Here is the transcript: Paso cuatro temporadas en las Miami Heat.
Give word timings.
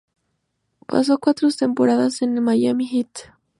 Paso 0.87 1.19
cuatro 1.19 1.47
temporadas 1.51 2.23
en 2.23 2.33
las 2.33 2.43
Miami 2.43 2.87
Heat. 2.89 3.29